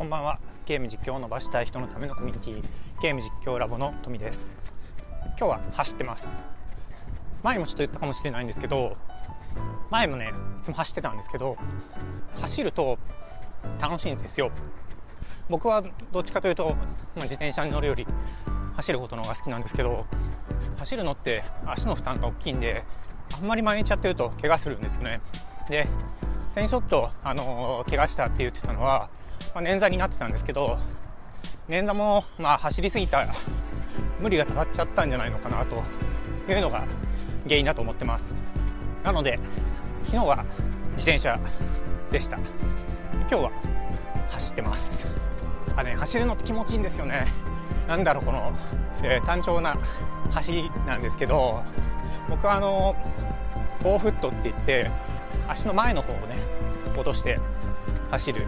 [0.00, 0.38] こんばんは。
[0.64, 2.64] ゲーム実況を伸ばしたい人のためのコミュニティ
[3.02, 4.56] ゲーム実況ラボの富です。
[5.38, 6.38] 今日は走ってます。
[7.42, 8.96] 前にもちょっと言ったかもしれないんですけど
[9.90, 10.32] 前もね
[10.62, 11.58] いつも走ってたんですけど
[12.40, 12.98] 走ると
[13.78, 14.52] 楽しいんですよ。
[15.50, 15.82] 僕は
[16.12, 18.06] どっちかというと、まあ、自転車に乗るより
[18.76, 20.06] 走ることの方が好きなんですけど
[20.78, 22.84] 走るのって足の負担が大きいんで
[23.36, 25.20] あんまり毎日やってると怪我するんですよね。
[25.68, 25.86] で
[26.52, 29.10] 先ちょっと、あのー、怪我したって言ってたのは
[29.54, 30.78] まあ、捻挫になってたんですけど
[31.68, 33.34] 捻挫もまあ走りすぎたら
[34.20, 35.82] 無理がたまっちゃったんじゃないのかなと
[36.48, 36.84] いうのが
[37.44, 38.34] 原因だと思ってます。
[39.02, 39.38] なので
[40.04, 40.44] 昨日は
[40.96, 41.40] 自転車
[42.10, 42.36] でした。
[42.36, 43.50] 今日は
[44.30, 45.06] 走ってます。
[45.76, 47.26] あね走るのって気持ちいいんですよね。
[47.88, 48.52] なんだろうこの、
[49.02, 49.74] えー、単調な
[50.30, 51.62] 走りなんですけど
[52.28, 52.94] 僕はあの
[53.80, 54.90] フォーフットって言って
[55.48, 56.36] 足の前の方をね
[56.94, 57.40] 落として
[58.10, 58.46] 走る、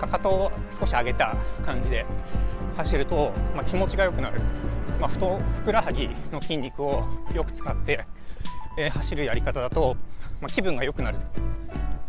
[0.00, 2.06] かかとを少し上げた感じで
[2.78, 4.40] 走ると、まあ、気持ちが良くなる、
[4.98, 8.06] まあ、ふとふくらはぎの筋肉をよく使って、
[8.78, 9.96] えー、走るやり方だと、
[10.40, 11.18] まあ、気分が良くなるっ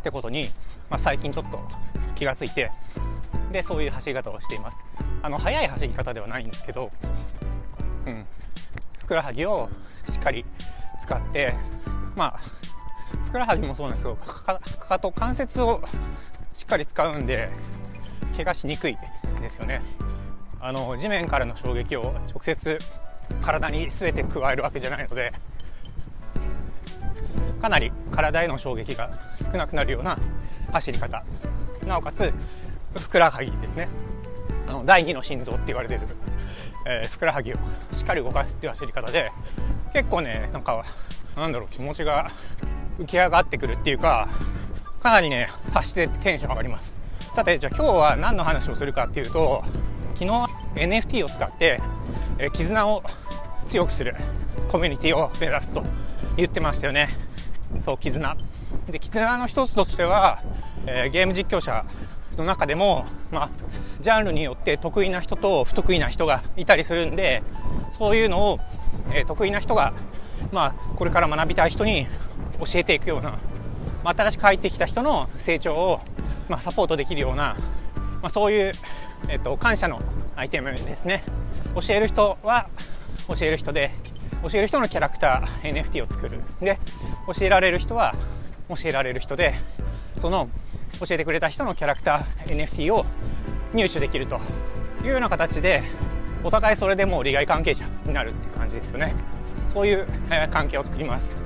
[0.03, 0.49] てことに、
[0.89, 1.59] まあ、最近ちょっと
[2.15, 2.71] 気がついて
[3.51, 4.85] でそういう走り方をしています。
[5.21, 6.89] あの速い走り方ではないんですけど、
[8.07, 8.25] うん、
[8.99, 9.69] ふくらはぎを
[10.09, 10.45] しっかり
[10.99, 11.53] 使って
[12.15, 12.39] まあ
[13.25, 15.83] ふくらはぎもそうなんですけどかかと関節を
[16.53, 17.49] しっかり使うんで
[18.35, 18.97] 怪我しにくい
[19.41, 19.81] ですよね。
[20.59, 22.77] あの地面からの衝撃を直接
[23.41, 25.31] 体に全て加えるわけじゃないので
[27.59, 30.17] かなり体への衝撃が少なくなるような
[30.71, 31.23] 走り方。
[31.85, 32.31] なおかつ
[32.95, 33.87] ふくらはぎですね。
[34.67, 36.01] あの第二の心臓って言われてる、
[36.85, 37.57] えー、ふくらはぎを
[37.91, 39.31] しっかり動かすっていう走り方で
[39.93, 40.83] 結構ねなんか
[41.35, 42.29] なんだろう気持ちが
[42.99, 44.29] 浮き上がってくるっていうか
[45.01, 47.00] かなりね走ってテンション上がります。
[47.31, 49.63] さてじゃあ今日は何の話をするかっていうと
[50.15, 50.29] 昨日
[50.75, 51.79] NFT を使って、
[52.37, 53.03] え、絆を
[53.65, 54.15] 強くする
[54.69, 55.81] コミュニティを目指すと
[56.35, 57.07] 言ってましたよね。
[57.79, 58.37] そう絆。
[58.89, 60.43] で絆の一つとしては、
[60.85, 61.85] えー、ゲーム実況者
[62.37, 63.49] の中でも、まあ、
[64.01, 67.43] ジャンルによって得意な人と不得意な人がいたりするんで
[67.89, 68.59] そういうのを、
[69.13, 69.93] えー、得意な人が、
[70.51, 72.07] まあ、これから学びたい人に
[72.59, 73.37] 教えていくような、
[74.03, 76.01] まあ、新しく入ってきた人の成長を、
[76.51, 77.55] まあ、サポートできるような、
[77.95, 78.73] まあ、そういう、
[79.29, 80.01] えっと、感謝の
[80.35, 81.23] アイテムですね。
[81.75, 82.67] 教える人は
[83.29, 83.91] 教える人で
[84.43, 86.41] 教える人のキャラクター NFT を作る。
[86.59, 86.77] で
[87.33, 88.13] 教えられる人は
[88.67, 89.53] 教えられる人で
[90.17, 90.49] その
[90.99, 93.05] 教えてくれた人のキャラクター NFT を
[93.73, 94.37] 入手できると
[95.03, 95.83] いうような形で
[96.43, 99.15] お互いそれでもう利害関係者になるって感じですよね。
[99.65, 100.05] そういう、
[100.51, 101.37] 関係を作ります。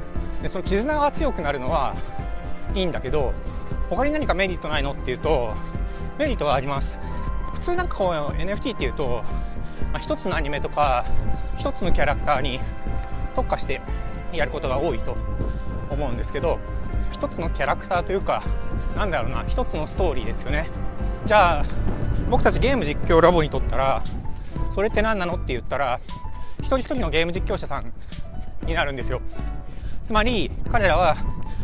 [0.42, 1.96] でその絆が強くなるのは
[2.74, 3.34] いいんだけど
[3.90, 4.94] 他に何かメリットないの？
[4.94, 5.54] っていうと
[6.18, 7.00] メリットはあります。
[7.54, 9.24] 普通なんかこう NFT っていうと、
[9.92, 11.06] まあ、一つのアニメとか
[11.58, 12.60] 一つのキャラクターに
[13.36, 13.82] 特化して
[14.34, 15.16] やることが多いと
[15.90, 16.60] 思うんですけど
[17.12, 18.44] 一つのキャラクターというか
[18.96, 20.68] なんだろうな一つのストーリーですよね。
[21.26, 21.66] じゃあ
[22.30, 24.04] 僕たちゲーム実況ラボにとったら
[24.72, 25.36] それって何なの？
[25.36, 26.00] って言ったら
[26.60, 27.86] 一人一人のゲーム実況者さん
[28.66, 29.22] になるんですよ。
[30.04, 31.16] つまり彼らは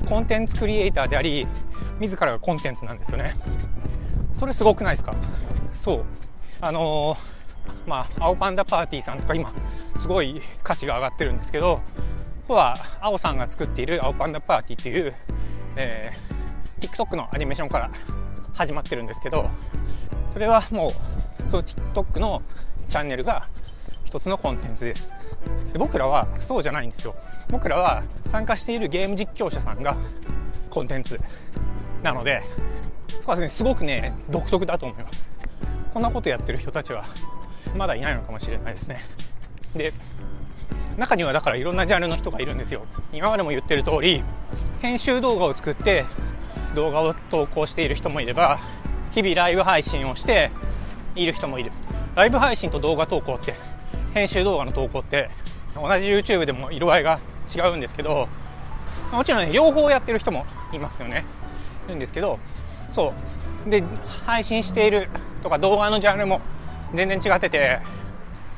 [0.08, 1.48] コンテンツクリエイターであり
[2.00, 3.36] 自らがコンテンツなんですよね。
[4.34, 5.14] それすごくないですか？
[5.72, 6.04] そう。
[6.62, 7.18] あのー、
[7.88, 9.52] まあ青パンダパーティーさんとか今
[9.96, 11.82] すごい価値が上がってるんですけどこ
[12.50, 15.16] こは青さんが作っている青パンダパーティーっていう、
[15.76, 17.92] えー、TikTok のアニメーションから
[18.54, 19.50] 始まってるんですけど
[20.28, 22.42] それはもうその TikTok の
[22.88, 23.48] チャンネルが
[24.04, 25.14] 一つのコンテンツです。
[25.72, 27.16] で僕らはそうじゃないんですよ。
[27.50, 29.96] 僕らは参加しているゲーム実況者さんが
[30.70, 31.18] コンテンツ。
[32.04, 32.42] なので
[33.26, 35.32] そうですねすごくね独特だと思います。
[35.94, 37.04] こんなことやってる人たちは
[37.76, 39.00] まだいないのかもしれないですね。
[39.76, 39.94] で
[40.98, 42.86] 中にはだからいろんなジャンルの人がいるんですよ。
[43.14, 44.24] 今までも言ってる通り
[44.82, 46.06] 編集動画を作って
[46.76, 48.60] 動画を投稿している人もいれば
[49.12, 50.52] 日々ライブ配信をして
[51.16, 51.72] いる人もいる。
[52.16, 53.54] ライブ配信と動画投稿って
[54.14, 55.30] 編集動画の投稿って
[55.76, 57.20] 同じ YouTube でも色合いが
[57.54, 58.28] 違うんですけど
[59.14, 61.26] もちろんね両方やってる人もいますよね。
[61.92, 62.40] るんですけど
[62.90, 63.14] そ
[63.68, 63.70] う。
[63.70, 63.84] で
[64.26, 65.08] 配信している
[65.44, 66.42] とか動画のジャンルも
[66.94, 67.80] 全然違ってて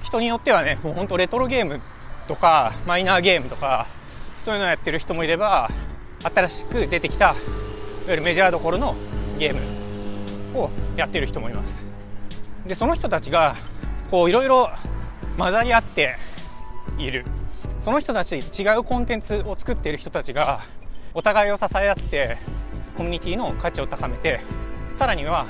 [0.01, 1.81] 人によってはねもうほんとレトロゲーム
[2.27, 3.85] とかマイナーゲームとか
[4.37, 5.69] そういうのをやってる人もいれば
[6.23, 7.35] 新しく出てきたいわ
[8.07, 8.95] ゆるメジャーどころの
[9.37, 9.55] ゲー
[10.53, 11.85] ムをやってる人もいます。
[12.65, 13.55] でその人たちが
[14.09, 14.69] こういろいろ
[15.37, 16.15] 混ざり合って
[16.97, 17.25] いる。
[17.79, 20.61] その人たち違うコンテンツを作っている人たちが
[21.13, 22.37] お互いを支え合って
[22.95, 24.41] コミュニティの価値を高めて
[24.93, 25.45] さらには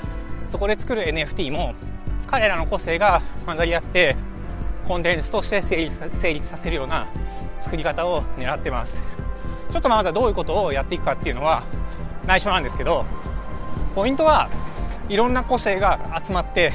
[0.48, 1.74] そこで作る NFT も
[2.26, 4.16] 彼らの個性が混ざり合って
[4.86, 7.06] コンテンツとして成立成立させるような
[7.58, 9.02] 作り方を狙ってます。
[9.70, 11.62] ちょっとまだどういうことをやっていくかっていうのは
[12.26, 13.04] 内緒なんですけど
[13.94, 14.48] ポイントは
[15.08, 16.72] いろんな個性が集まって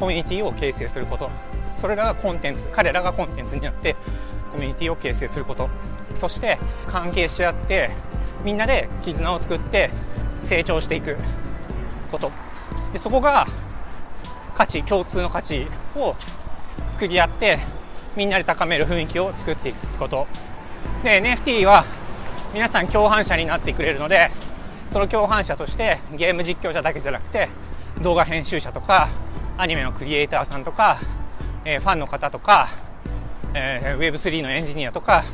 [0.00, 1.30] コミュニティを形成すること。
[1.68, 3.96] それらがコンテンツ彼らがコンテンツになって
[4.50, 5.68] コミュニティを形成すること。
[6.14, 7.90] そして関係し合って
[8.44, 9.90] みんなで絆を作って
[10.40, 11.16] 成長していく
[12.10, 12.30] こと。
[12.92, 13.46] でそこが
[14.54, 15.66] 価値共通の価値
[15.96, 16.14] を
[16.90, 17.58] 作り合って
[18.16, 20.26] みんなで高める雰囲気を作っていくこと。
[21.02, 21.84] で NFT は
[22.52, 24.30] 皆さん共犯者になってくれるので
[24.90, 27.48] その共犯者としてゲーム実況者だけじゃなくて
[28.02, 29.08] 動画編集者とか
[29.56, 30.98] アニメのクリエイターさんとか、
[31.64, 32.68] えー、ファンの方とか、
[33.54, 35.24] えー、Web3 のエンジニアとか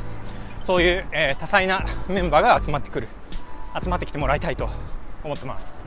[0.69, 3.07] そういう、えー、多彩なメンバーが集まってくる。
[3.83, 4.69] 集まってきてもらいたいと
[5.23, 5.83] 思ってます。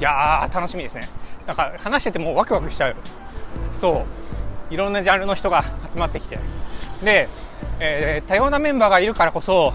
[0.00, 1.06] いやー楽しみですね。
[1.46, 2.96] なんか話しててもワクワクしちゃう。
[3.58, 4.06] そ
[4.70, 4.72] う。
[4.72, 6.38] いろんなジャンルの人が集まってきて。
[7.04, 7.28] で、
[7.78, 9.74] えー、多様なメンバーがいるからこそ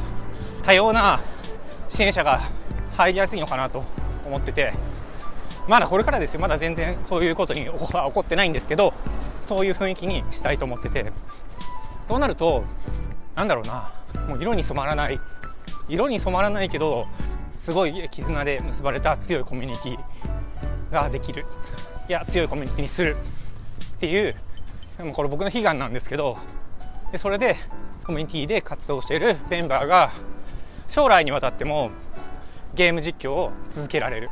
[0.63, 1.19] 多様な
[1.87, 2.41] 支援者が
[2.93, 3.83] 入りやすいのかなと
[4.25, 4.73] 思ってて。
[5.67, 6.39] まだこれからですよ。
[6.39, 8.95] まだ全然そういうことに起こってないんですけど
[9.43, 11.13] そういう雰囲気にしたいと思ってて。
[12.01, 12.63] そうなると
[13.35, 13.91] なんだろうな。
[14.27, 15.19] もう色に染まらない。
[15.89, 17.05] 色に染まらないけど
[17.55, 21.45] すごい絆で結ばれた強いコミュニティができる。
[22.09, 23.15] いや強いコミュニティにする
[23.95, 24.35] っていう
[24.97, 26.37] でもこれ僕の悲願なんですけど
[27.11, 27.55] でそれで
[28.05, 30.11] コミュニティで活動しているメンバーが
[30.87, 31.91] 将来にわたっても
[32.75, 34.29] ゲーム実況を続けられる。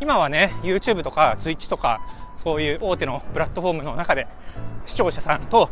[0.00, 2.00] 今はね YouTube とか Twitch とか
[2.34, 4.26] そういう大手のプラットフォームの中で
[4.84, 5.70] 視聴者さんと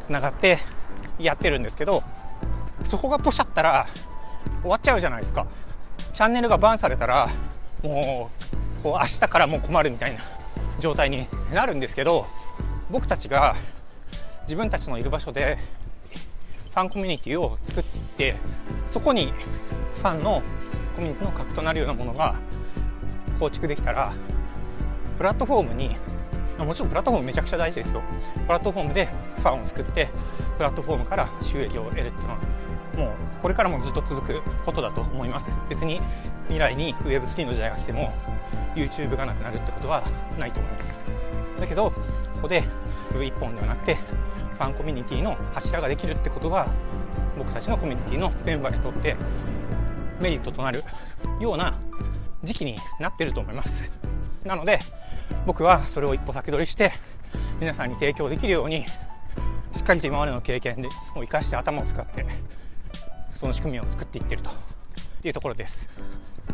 [0.00, 0.58] つながって
[1.18, 2.02] やってるんですけど
[2.86, 3.86] そこがポシャったら
[4.62, 5.46] 終わっちゃうじゃないですか。
[6.12, 7.28] チャンネルがバンされたら
[7.82, 8.30] も
[8.80, 10.20] うこう明日からもう困るみたいな
[10.80, 12.26] 状態になるんですけど
[12.90, 13.54] 僕たちが
[14.44, 15.58] 自分たちのいる場所で
[16.70, 17.84] ファンコミュニティを作っ
[18.16, 18.36] て
[18.86, 19.32] そこに
[19.94, 20.42] ファンの
[20.94, 22.34] コミュニティの核となるようなものが
[23.38, 24.14] 構築できたら
[25.18, 25.96] プラットフォームに
[26.58, 28.02] もちろんプラットフォームめちゃくちゃ大事ですよ。
[28.46, 29.06] プラットフォームで
[29.36, 30.08] ファンを作って
[30.56, 32.38] プラットフォームから収益を得るっていうのは
[32.96, 33.10] もう
[33.42, 35.58] これからもずっと続くことだと思います。
[35.68, 36.00] 別に
[36.44, 38.12] 未来に Web3 の時代が来ても
[38.74, 40.02] YouTube がなくなるってことは
[40.38, 41.06] ないと思います。
[41.60, 42.00] だけどこ
[42.42, 42.62] こで
[43.12, 46.68] V1 本ではなくてファンコミュニティの柱ができるってことが
[47.38, 49.16] 僕たちのコミュニティのメンバーにとって
[50.20, 50.82] メリットとなる
[51.40, 51.74] ような
[52.42, 53.92] 時期になってると思います。
[54.44, 54.78] なので
[55.44, 56.92] 僕はそれを一歩先取りして
[57.60, 58.84] 皆さんに提供できるように
[59.72, 62.24] しっかりと今までの経験を生かして頭を使って
[63.36, 64.50] その仕組みを作っていってると。
[65.28, 65.90] いうところです。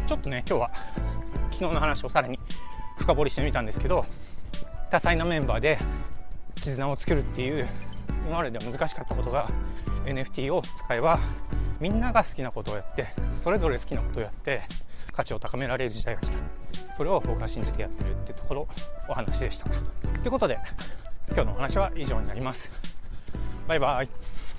[0.06, 0.70] ちょっとね今日は
[1.50, 2.38] 昨日の話をさらに
[2.99, 4.06] 深掘りしてみたんですけど
[4.90, 5.79] 多彩なメンバーで
[6.56, 7.69] 絆を作るっていう
[8.26, 9.49] 今まででは難しかったことが
[10.06, 11.19] NFT を使えば
[11.81, 14.62] みんなが好きなことをやってそれぞれ好きなことをやって
[15.12, 16.38] 価値を高められる時代が来た。
[16.93, 18.69] それを僕は信じてやってるってところ
[19.08, 19.69] お話でした。
[19.69, 20.58] ということで
[21.28, 22.70] 今日のお話は以上になります。
[23.67, 24.41] バイバイ。